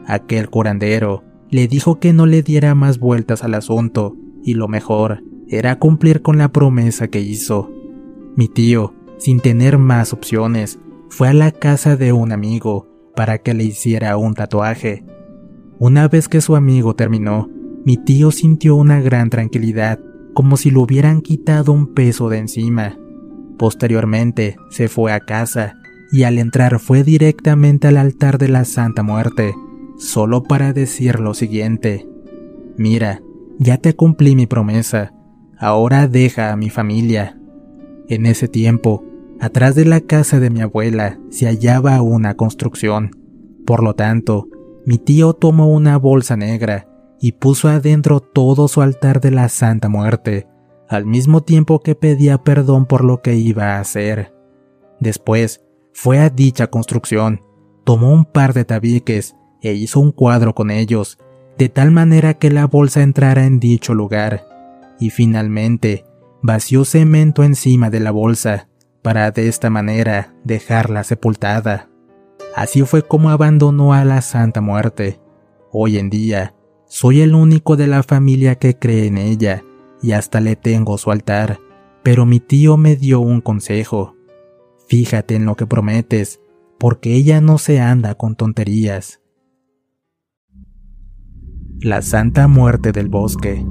Aquel 0.06 0.50
curandero 0.50 1.22
le 1.50 1.68
dijo 1.68 2.00
que 2.00 2.12
no 2.12 2.26
le 2.26 2.42
diera 2.42 2.74
más 2.74 2.98
vueltas 2.98 3.44
al 3.44 3.54
asunto 3.54 4.16
y 4.42 4.54
lo 4.54 4.66
mejor 4.66 5.22
era 5.48 5.78
cumplir 5.78 6.22
con 6.22 6.38
la 6.38 6.48
promesa 6.50 7.08
que 7.08 7.20
hizo. 7.20 7.70
Mi 8.34 8.48
tío, 8.48 8.94
sin 9.18 9.38
tener 9.38 9.78
más 9.78 10.12
opciones, 10.12 10.80
fue 11.10 11.28
a 11.28 11.34
la 11.34 11.52
casa 11.52 11.96
de 11.96 12.12
un 12.12 12.32
amigo 12.32 12.88
para 13.14 13.38
que 13.38 13.54
le 13.54 13.64
hiciera 13.64 14.16
un 14.16 14.34
tatuaje. 14.34 15.04
Una 15.78 16.08
vez 16.08 16.28
que 16.28 16.40
su 16.40 16.56
amigo 16.56 16.94
terminó, 16.94 17.50
mi 17.84 17.96
tío 17.96 18.30
sintió 18.30 18.76
una 18.76 19.00
gran 19.00 19.28
tranquilidad, 19.28 19.98
como 20.34 20.56
si 20.56 20.70
le 20.70 20.78
hubieran 20.78 21.20
quitado 21.20 21.72
un 21.72 21.94
peso 21.94 22.28
de 22.28 22.38
encima. 22.38 22.96
Posteriormente 23.58 24.56
se 24.70 24.88
fue 24.88 25.12
a 25.12 25.20
casa 25.20 25.74
y 26.12 26.22
al 26.22 26.38
entrar 26.38 26.78
fue 26.78 27.02
directamente 27.02 27.88
al 27.88 27.96
altar 27.96 28.38
de 28.38 28.48
la 28.48 28.64
Santa 28.64 29.02
Muerte, 29.02 29.54
solo 29.98 30.44
para 30.44 30.72
decir 30.72 31.18
lo 31.18 31.34
siguiente. 31.34 32.06
Mira, 32.76 33.20
ya 33.58 33.78
te 33.78 33.94
cumplí 33.94 34.36
mi 34.36 34.46
promesa, 34.46 35.12
ahora 35.58 36.06
deja 36.06 36.52
a 36.52 36.56
mi 36.56 36.70
familia. 36.70 37.38
En 38.08 38.26
ese 38.26 38.46
tiempo, 38.46 39.04
atrás 39.40 39.74
de 39.74 39.86
la 39.86 40.00
casa 40.00 40.38
de 40.38 40.50
mi 40.50 40.60
abuela 40.60 41.18
se 41.30 41.46
hallaba 41.46 42.00
una 42.00 42.34
construcción. 42.34 43.10
Por 43.66 43.82
lo 43.82 43.94
tanto, 43.94 44.48
mi 44.86 44.98
tío 44.98 45.32
tomó 45.34 45.68
una 45.68 45.96
bolsa 45.96 46.36
negra 46.36 46.86
y 47.22 47.32
puso 47.32 47.68
adentro 47.68 48.18
todo 48.18 48.66
su 48.66 48.82
altar 48.82 49.20
de 49.20 49.30
la 49.30 49.48
Santa 49.48 49.88
Muerte, 49.88 50.48
al 50.88 51.06
mismo 51.06 51.42
tiempo 51.42 51.80
que 51.80 51.94
pedía 51.94 52.38
perdón 52.38 52.84
por 52.84 53.04
lo 53.04 53.22
que 53.22 53.36
iba 53.36 53.76
a 53.76 53.80
hacer. 53.80 54.34
Después, 54.98 55.64
fue 55.94 56.18
a 56.18 56.30
dicha 56.30 56.66
construcción, 56.66 57.40
tomó 57.84 58.12
un 58.12 58.24
par 58.24 58.54
de 58.54 58.64
tabiques 58.64 59.36
e 59.62 59.72
hizo 59.72 60.00
un 60.00 60.10
cuadro 60.10 60.52
con 60.52 60.72
ellos, 60.72 61.16
de 61.56 61.68
tal 61.68 61.92
manera 61.92 62.34
que 62.34 62.50
la 62.50 62.66
bolsa 62.66 63.02
entrara 63.02 63.46
en 63.46 63.60
dicho 63.60 63.94
lugar, 63.94 64.44
y 64.98 65.10
finalmente 65.10 66.04
vació 66.42 66.84
cemento 66.84 67.44
encima 67.44 67.88
de 67.88 68.00
la 68.00 68.10
bolsa 68.10 68.68
para 69.00 69.30
de 69.30 69.46
esta 69.46 69.70
manera 69.70 70.34
dejarla 70.42 71.04
sepultada. 71.04 71.88
Así 72.56 72.82
fue 72.82 73.02
como 73.02 73.30
abandonó 73.30 73.92
a 73.92 74.04
la 74.04 74.22
Santa 74.22 74.60
Muerte. 74.60 75.20
Hoy 75.70 75.98
en 75.98 76.10
día, 76.10 76.54
soy 76.92 77.22
el 77.22 77.34
único 77.34 77.76
de 77.76 77.86
la 77.86 78.02
familia 78.02 78.56
que 78.56 78.78
cree 78.78 79.06
en 79.06 79.16
ella 79.16 79.64
y 80.02 80.12
hasta 80.12 80.42
le 80.42 80.56
tengo 80.56 80.98
su 80.98 81.10
altar, 81.10 81.58
pero 82.02 82.26
mi 82.26 82.38
tío 82.38 82.76
me 82.76 82.96
dio 82.96 83.20
un 83.20 83.40
consejo. 83.40 84.14
Fíjate 84.88 85.36
en 85.36 85.46
lo 85.46 85.56
que 85.56 85.66
prometes, 85.66 86.42
porque 86.78 87.14
ella 87.14 87.40
no 87.40 87.56
se 87.56 87.80
anda 87.80 88.14
con 88.16 88.36
tonterías. 88.36 89.22
La 91.80 92.02
Santa 92.02 92.46
Muerte 92.46 92.92
del 92.92 93.08
Bosque 93.08 93.64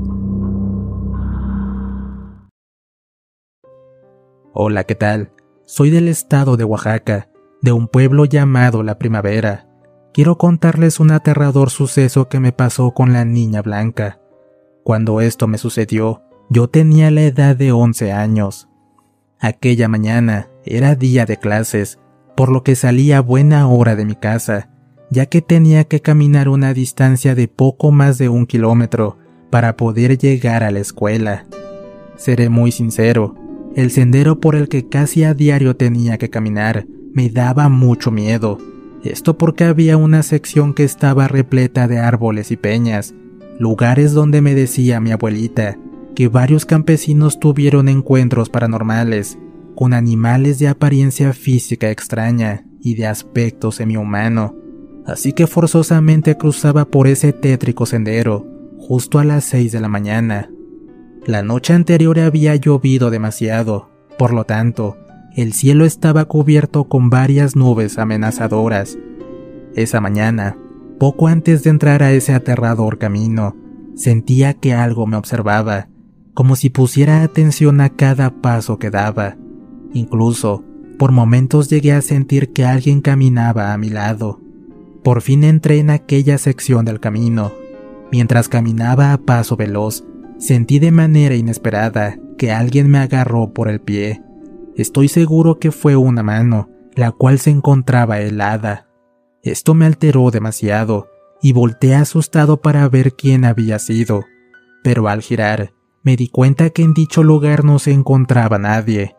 Hola, 4.51 4.83
¿qué 4.85 4.95
tal? 4.95 5.31
Soy 5.65 5.91
del 5.91 6.07
estado 6.07 6.57
de 6.57 6.63
Oaxaca, 6.63 7.29
de 7.61 7.71
un 7.71 7.87
pueblo 7.87 8.25
llamado 8.25 8.81
La 8.81 8.97
Primavera. 8.97 9.70
Quiero 10.13 10.37
contarles 10.37 10.99
un 10.99 11.11
aterrador 11.11 11.69
suceso 11.69 12.27
que 12.27 12.39
me 12.39 12.51
pasó 12.51 12.91
con 12.91 13.13
la 13.13 13.23
niña 13.23 13.61
blanca. 13.61 14.19
Cuando 14.83 15.21
esto 15.21 15.47
me 15.47 15.57
sucedió, 15.57 16.23
yo 16.49 16.67
tenía 16.67 17.11
la 17.11 17.21
edad 17.21 17.55
de 17.55 17.71
11 17.71 18.11
años. 18.11 18.67
Aquella 19.39 19.87
mañana 19.87 20.49
era 20.65 20.95
día 20.95 21.25
de 21.25 21.37
clases, 21.37 21.97
por 22.35 22.51
lo 22.51 22.61
que 22.61 22.75
salí 22.75 23.13
a 23.13 23.21
buena 23.21 23.67
hora 23.67 23.95
de 23.95 24.03
mi 24.03 24.15
casa, 24.15 24.69
ya 25.09 25.27
que 25.27 25.41
tenía 25.41 25.85
que 25.85 26.01
caminar 26.01 26.49
una 26.49 26.73
distancia 26.73 27.33
de 27.33 27.47
poco 27.47 27.91
más 27.91 28.17
de 28.17 28.27
un 28.27 28.45
kilómetro 28.45 29.17
para 29.49 29.77
poder 29.77 30.17
llegar 30.17 30.63
a 30.63 30.71
la 30.71 30.79
escuela. 30.79 31.45
Seré 32.17 32.49
muy 32.49 32.73
sincero, 32.73 33.35
el 33.75 33.91
sendero 33.91 34.41
por 34.41 34.55
el 34.55 34.67
que 34.67 34.89
casi 34.89 35.23
a 35.23 35.33
diario 35.33 35.77
tenía 35.77 36.17
que 36.17 36.29
caminar 36.29 36.85
me 37.13 37.29
daba 37.29 37.69
mucho 37.69 38.11
miedo. 38.11 38.57
Esto 39.03 39.38
porque 39.38 39.63
había 39.63 39.98
una 39.98 40.24
sección 40.24 40.74
que 40.74 40.84
estaba 40.84 41.27
repleta 41.27 41.88
de 41.88 42.00
árboles 42.00 42.51
y 42.51 42.58
peñas, 42.58 43.13
lugares 43.58 44.13
donde 44.13 44.41
me 44.41 44.55
decía 44.55 45.00
mi 45.00 45.12
abuelita 45.12 45.77
que 46.15 46.27
varios 46.27 46.65
campesinos 46.65 47.39
tuvieron 47.39 47.89
encuentros 47.89 48.50
paranormales 48.50 49.38
con 49.75 49.93
animales 49.93 50.60
de 50.60 50.67
apariencia 50.67 51.34
física 51.34 51.89
extraña 51.89 52.65
y 52.81 52.96
de 52.96 53.08
aspecto 53.08 53.72
semihumano. 53.72 54.55
Así 55.05 55.34
que 55.34 55.48
forzosamente 55.48 56.38
cruzaba 56.38 56.86
por 56.86 57.08
ese 57.08 57.34
tétrico 57.34 57.86
sendero 57.86 58.46
justo 58.77 59.20
a 59.20 59.24
las 59.24 59.46
6 59.46 59.72
de 59.72 59.79
la 59.79 59.88
mañana, 59.88 60.50
la 61.25 61.43
noche 61.43 61.74
anterior 61.74 62.20
había 62.20 62.55
llovido 62.55 63.12
demasiado, 63.12 63.89
por 64.17 64.34
lo 64.34 64.43
tanto, 64.43 64.98
el 65.35 65.53
cielo 65.53 65.85
estaba 65.85 66.25
cubierto 66.25 66.85
con 66.85 67.09
varias 67.09 67.55
nubes 67.55 67.97
amenazadoras. 67.97 68.97
Esa 69.75 70.01
mañana, 70.01 70.57
poco 71.00 71.27
antes 71.27 71.63
de 71.63 71.69
entrar 71.69 72.03
a 72.03 72.11
ese 72.11 72.33
aterrador 72.33 72.97
camino, 72.97 73.55
sentía 73.95 74.53
que 74.53 74.73
algo 74.73 75.07
me 75.07 75.17
observaba, 75.17 75.88
como 76.33 76.55
si 76.55 76.69
pusiera 76.69 77.23
atención 77.23 77.81
a 77.81 77.89
cada 77.89 78.41
paso 78.41 78.77
que 78.77 78.89
daba. 78.89 79.38
Incluso, 79.93 80.63
por 80.97 81.11
momentos 81.11 81.69
llegué 81.69 81.93
a 81.93 82.01
sentir 82.01 82.51
que 82.53 82.65
alguien 82.65 83.01
caminaba 83.01 83.73
a 83.73 83.77
mi 83.77 83.89
lado. 83.89 84.39
Por 85.03 85.21
fin 85.21 85.43
entré 85.43 85.79
en 85.79 85.89
aquella 85.89 86.38
sección 86.38 86.85
del 86.85 87.00
camino. 87.00 87.51
Mientras 88.11 88.50
caminaba 88.50 89.13
a 89.13 89.17
paso 89.17 89.55
veloz, 89.55 90.03
sentí 90.38 90.79
de 90.79 90.91
manera 90.91 91.35
inesperada 91.35 92.19
que 92.38 92.51
alguien 92.51 92.89
me 92.89 93.00
agarró 93.00 93.53
por 93.53 93.69
el 93.69 93.81
pie. 93.81 94.21
Estoy 94.81 95.09
seguro 95.09 95.59
que 95.59 95.71
fue 95.71 95.95
una 95.95 96.23
mano, 96.23 96.67
la 96.95 97.11
cual 97.11 97.38
se 97.38 97.51
encontraba 97.51 98.19
helada. 98.19 98.88
Esto 99.43 99.75
me 99.75 99.85
alteró 99.85 100.31
demasiado 100.31 101.07
y 101.39 101.53
volteé 101.53 101.93
asustado 101.93 102.61
para 102.61 102.89
ver 102.89 103.13
quién 103.13 103.45
había 103.45 103.77
sido. 103.77 104.21
Pero 104.83 105.07
al 105.07 105.21
girar, 105.21 105.71
me 106.01 106.15
di 106.15 106.29
cuenta 106.29 106.71
que 106.71 106.81
en 106.81 106.95
dicho 106.95 107.21
lugar 107.21 107.63
no 107.63 107.77
se 107.77 107.91
encontraba 107.91 108.57
nadie. 108.57 109.15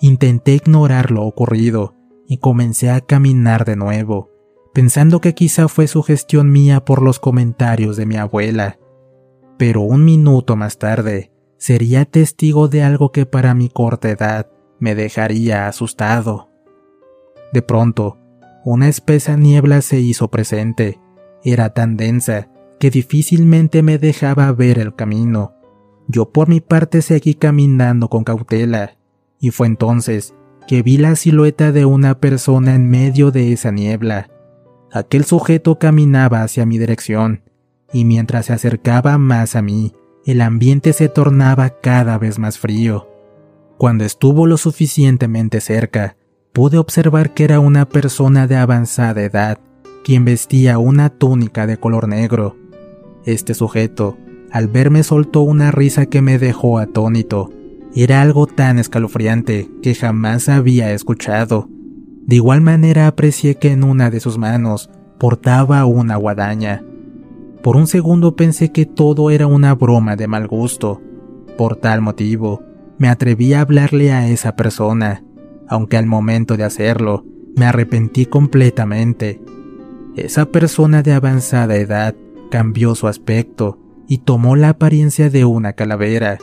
Intenté 0.00 0.54
ignorar 0.54 1.12
lo 1.12 1.22
ocurrido 1.22 1.94
y 2.26 2.38
comencé 2.38 2.90
a 2.90 3.00
caminar 3.00 3.64
de 3.64 3.76
nuevo, 3.76 4.32
pensando 4.74 5.20
que 5.20 5.34
quizá 5.34 5.68
fue 5.68 5.86
sugestión 5.86 6.50
mía 6.50 6.84
por 6.84 7.00
los 7.00 7.20
comentarios 7.20 7.96
de 7.96 8.06
mi 8.06 8.16
abuela. 8.16 8.80
Pero 9.56 9.82
un 9.82 10.04
minuto 10.04 10.56
más 10.56 10.78
tarde, 10.78 11.30
sería 11.58 12.06
testigo 12.06 12.66
de 12.66 12.82
algo 12.82 13.12
que 13.12 13.24
para 13.24 13.54
mi 13.54 13.68
corta 13.68 14.10
edad 14.10 14.50
me 14.78 14.94
dejaría 14.94 15.68
asustado. 15.68 16.50
De 17.52 17.62
pronto, 17.62 18.18
una 18.64 18.88
espesa 18.88 19.36
niebla 19.36 19.80
se 19.80 20.00
hizo 20.00 20.28
presente. 20.28 20.98
Era 21.44 21.70
tan 21.70 21.96
densa 21.96 22.48
que 22.78 22.90
difícilmente 22.90 23.82
me 23.82 23.98
dejaba 23.98 24.50
ver 24.52 24.78
el 24.78 24.94
camino. 24.94 25.54
Yo 26.08 26.30
por 26.30 26.48
mi 26.48 26.60
parte 26.60 27.02
seguí 27.02 27.34
caminando 27.34 28.08
con 28.08 28.24
cautela, 28.24 28.96
y 29.40 29.50
fue 29.50 29.66
entonces 29.66 30.34
que 30.66 30.82
vi 30.82 30.98
la 30.98 31.14
silueta 31.16 31.72
de 31.72 31.84
una 31.84 32.18
persona 32.18 32.74
en 32.74 32.90
medio 32.90 33.30
de 33.30 33.52
esa 33.52 33.70
niebla. 33.70 34.28
Aquel 34.92 35.24
sujeto 35.24 35.78
caminaba 35.78 36.42
hacia 36.42 36.66
mi 36.66 36.78
dirección, 36.78 37.42
y 37.92 38.04
mientras 38.04 38.46
se 38.46 38.52
acercaba 38.52 39.18
más 39.18 39.56
a 39.56 39.62
mí, 39.62 39.94
el 40.24 40.40
ambiente 40.40 40.92
se 40.92 41.08
tornaba 41.08 41.70
cada 41.80 42.18
vez 42.18 42.38
más 42.38 42.58
frío. 42.58 43.08
Cuando 43.78 44.04
estuvo 44.04 44.46
lo 44.46 44.56
suficientemente 44.56 45.60
cerca, 45.60 46.16
pude 46.54 46.78
observar 46.78 47.34
que 47.34 47.44
era 47.44 47.60
una 47.60 47.86
persona 47.86 48.46
de 48.46 48.56
avanzada 48.56 49.22
edad, 49.22 49.58
quien 50.02 50.24
vestía 50.24 50.78
una 50.78 51.10
túnica 51.10 51.66
de 51.66 51.76
color 51.76 52.08
negro. 52.08 52.56
Este 53.26 53.52
sujeto, 53.52 54.16
al 54.50 54.68
verme, 54.68 55.02
soltó 55.02 55.42
una 55.42 55.72
risa 55.72 56.06
que 56.06 56.22
me 56.22 56.38
dejó 56.38 56.78
atónito. 56.78 57.50
Era 57.94 58.22
algo 58.22 58.46
tan 58.46 58.78
escalofriante 58.78 59.70
que 59.82 59.94
jamás 59.94 60.48
había 60.48 60.92
escuchado. 60.92 61.68
De 62.24 62.36
igual 62.36 62.62
manera 62.62 63.06
aprecié 63.06 63.56
que 63.56 63.72
en 63.72 63.84
una 63.84 64.08
de 64.10 64.20
sus 64.20 64.38
manos 64.38 64.88
portaba 65.18 65.84
una 65.84 66.16
guadaña. 66.16 66.82
Por 67.62 67.76
un 67.76 67.86
segundo 67.86 68.36
pensé 68.36 68.72
que 68.72 68.86
todo 68.86 69.30
era 69.30 69.46
una 69.46 69.74
broma 69.74 70.16
de 70.16 70.28
mal 70.28 70.48
gusto. 70.48 71.02
Por 71.58 71.76
tal 71.76 72.00
motivo, 72.00 72.62
me 72.98 73.08
atreví 73.08 73.52
a 73.54 73.60
hablarle 73.60 74.12
a 74.12 74.28
esa 74.28 74.56
persona, 74.56 75.22
aunque 75.68 75.96
al 75.96 76.06
momento 76.06 76.56
de 76.56 76.64
hacerlo 76.64 77.24
me 77.56 77.66
arrepentí 77.66 78.26
completamente. 78.26 79.40
Esa 80.16 80.46
persona 80.46 81.02
de 81.02 81.12
avanzada 81.12 81.76
edad 81.76 82.14
cambió 82.50 82.94
su 82.94 83.06
aspecto 83.08 83.78
y 84.08 84.18
tomó 84.18 84.56
la 84.56 84.70
apariencia 84.70 85.30
de 85.30 85.44
una 85.44 85.72
calavera. 85.72 86.38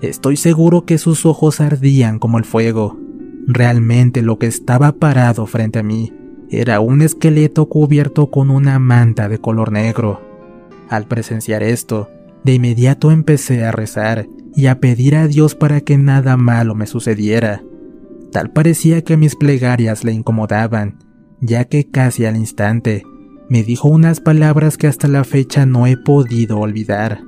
Estoy 0.00 0.36
seguro 0.36 0.86
que 0.86 0.98
sus 0.98 1.26
ojos 1.26 1.60
ardían 1.60 2.18
como 2.18 2.38
el 2.38 2.44
fuego. 2.44 2.98
Realmente 3.46 4.22
lo 4.22 4.38
que 4.38 4.46
estaba 4.46 4.92
parado 4.92 5.46
frente 5.46 5.80
a 5.80 5.82
mí 5.82 6.12
era 6.50 6.80
un 6.80 7.02
esqueleto 7.02 7.68
cubierto 7.68 8.30
con 8.30 8.50
una 8.50 8.78
manta 8.78 9.28
de 9.28 9.38
color 9.38 9.72
negro. 9.72 10.20
Al 10.88 11.06
presenciar 11.06 11.62
esto, 11.62 12.08
de 12.44 12.54
inmediato 12.54 13.10
empecé 13.10 13.64
a 13.64 13.72
rezar 13.72 14.26
y 14.54 14.66
a 14.66 14.80
pedir 14.80 15.16
a 15.16 15.26
Dios 15.26 15.54
para 15.54 15.80
que 15.80 15.98
nada 15.98 16.36
malo 16.36 16.74
me 16.74 16.86
sucediera. 16.86 17.62
Tal 18.32 18.52
parecía 18.52 19.02
que 19.02 19.16
mis 19.16 19.36
plegarias 19.36 20.04
le 20.04 20.12
incomodaban, 20.12 20.98
ya 21.40 21.64
que 21.64 21.88
casi 21.88 22.26
al 22.26 22.36
instante 22.36 23.04
me 23.48 23.64
dijo 23.64 23.88
unas 23.88 24.20
palabras 24.20 24.76
que 24.76 24.86
hasta 24.86 25.08
la 25.08 25.24
fecha 25.24 25.66
no 25.66 25.86
he 25.86 25.96
podido 25.96 26.58
olvidar. 26.58 27.22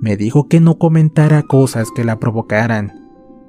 Me 0.00 0.16
dijo 0.16 0.48
que 0.48 0.60
no 0.60 0.78
comentara 0.78 1.42
cosas 1.42 1.90
que 1.94 2.04
la 2.04 2.18
provocaran. 2.18 2.92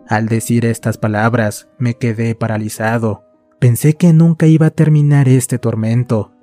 Al 0.07 0.27
decir 0.27 0.65
estas 0.65 0.97
palabras 0.97 1.69
me 1.79 1.95
quedé 1.95 2.35
paralizado. 2.35 3.23
Pensé 3.59 3.93
que 3.93 4.11
nunca 4.11 4.47
iba 4.47 4.65
a 4.65 4.71
terminar 4.71 5.29
este 5.29 5.57
tormento, 5.57 6.33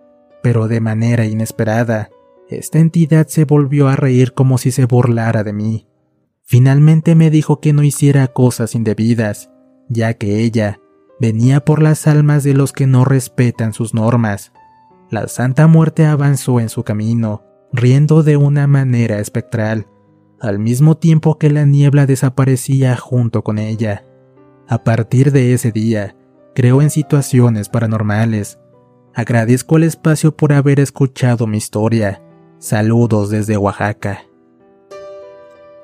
pero 0.43 0.67
de 0.67 0.81
manera 0.81 1.27
inesperada, 1.27 2.09
esta 2.49 2.79
entidad 2.79 3.27
se 3.27 3.45
volvió 3.45 3.89
a 3.89 3.97
reír 3.97 4.33
como 4.33 4.57
si 4.57 4.71
se 4.71 4.87
burlara 4.87 5.45
de 5.45 5.53
mí. 5.53 5.90
Finalmente 6.51 7.15
me 7.15 7.31
dijo 7.31 7.61
que 7.61 7.73
no 7.73 7.85
hiciera 7.85 8.27
cosas 8.27 8.75
indebidas, 8.75 9.53
ya 9.89 10.15
que 10.15 10.41
ella 10.41 10.81
venía 11.21 11.65
por 11.65 11.81
las 11.81 12.09
almas 12.09 12.43
de 12.43 12.55
los 12.55 12.73
que 12.73 12.89
no 12.89 13.05
respetan 13.05 13.73
sus 13.73 13.95
normas. 13.95 14.51
La 15.11 15.29
Santa 15.29 15.69
Muerte 15.69 16.07
avanzó 16.07 16.59
en 16.59 16.69
su 16.69 16.83
camino, 16.83 17.45
riendo 17.73 18.25
de 18.25 18.37
una 18.37 18.67
manera 18.67 19.21
espectral, 19.21 19.87
al 20.41 20.59
mismo 20.59 20.97
tiempo 20.97 21.39
que 21.39 21.51
la 21.51 21.67
niebla 21.67 22.05
desaparecía 22.07 22.97
junto 22.97 23.45
con 23.45 23.61
ella. 23.61 24.05
A 24.67 24.83
partir 24.83 25.31
de 25.31 25.53
ese 25.53 25.71
día, 25.71 26.17
creo 26.57 26.83
en 26.83 26.91
situaciones 26.91 27.69
paranormales. 27.69 28.59
Agradezco 29.15 29.77
el 29.77 29.85
espacio 29.85 30.37
por 30.37 30.53
haber 30.53 30.81
escuchado 30.81 31.47
mi 31.47 31.59
historia. 31.59 32.25
Saludos 32.59 33.31
desde 33.31 33.57
Oaxaca. 33.57 34.25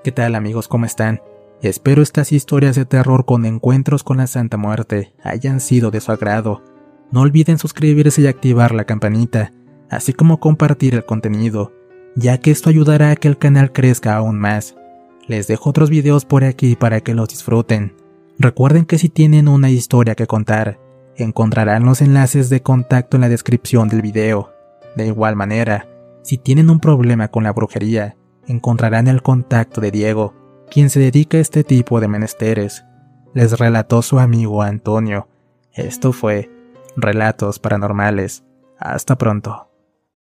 ¿Qué 0.06 0.12
tal 0.12 0.36
amigos? 0.36 0.68
¿Cómo 0.68 0.86
están? 0.86 1.20
Espero 1.62 2.00
estas 2.00 2.30
historias 2.30 2.76
de 2.76 2.84
terror 2.84 3.24
con 3.24 3.44
encuentros 3.44 4.04
con 4.04 4.18
la 4.18 4.28
Santa 4.28 4.56
Muerte 4.56 5.12
hayan 5.24 5.58
sido 5.58 5.90
de 5.90 6.00
su 6.00 6.12
agrado. 6.12 6.62
No 7.10 7.22
olviden 7.22 7.58
suscribirse 7.58 8.22
y 8.22 8.28
activar 8.28 8.72
la 8.72 8.84
campanita, 8.84 9.52
así 9.90 10.12
como 10.12 10.38
compartir 10.38 10.94
el 10.94 11.04
contenido, 11.04 11.72
ya 12.14 12.38
que 12.38 12.52
esto 12.52 12.70
ayudará 12.70 13.10
a 13.10 13.16
que 13.16 13.26
el 13.26 13.36
canal 13.36 13.72
crezca 13.72 14.14
aún 14.14 14.38
más. 14.38 14.76
Les 15.26 15.48
dejo 15.48 15.70
otros 15.70 15.90
videos 15.90 16.24
por 16.24 16.44
aquí 16.44 16.76
para 16.76 17.00
que 17.00 17.12
los 17.12 17.26
disfruten. 17.26 17.96
Recuerden 18.38 18.84
que 18.84 18.98
si 18.98 19.08
tienen 19.08 19.48
una 19.48 19.70
historia 19.70 20.14
que 20.14 20.28
contar, 20.28 20.78
encontrarán 21.16 21.84
los 21.84 22.00
enlaces 22.00 22.48
de 22.48 22.62
contacto 22.62 23.16
en 23.16 23.22
la 23.22 23.28
descripción 23.28 23.88
del 23.88 24.02
video. 24.02 24.52
De 24.94 25.08
igual 25.08 25.34
manera, 25.34 25.88
si 26.22 26.38
tienen 26.38 26.70
un 26.70 26.78
problema 26.78 27.26
con 27.26 27.42
la 27.42 27.52
brujería, 27.52 28.15
encontrarán 28.46 29.08
el 29.08 29.22
contacto 29.22 29.80
de 29.80 29.90
Diego, 29.90 30.34
quien 30.70 30.90
se 30.90 31.00
dedica 31.00 31.38
a 31.38 31.40
este 31.40 31.64
tipo 31.64 32.00
de 32.00 32.08
menesteres. 32.08 32.84
Les 33.34 33.58
relató 33.58 34.02
su 34.02 34.18
amigo 34.18 34.62
Antonio. 34.62 35.28
Esto 35.72 36.12
fue 36.12 36.50
Relatos 36.96 37.58
Paranormales. 37.58 38.44
Hasta 38.78 39.16
pronto. 39.16 39.65